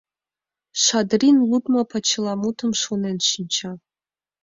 [0.83, 3.71] Шадрин лудмо почеламутым шонен шинча.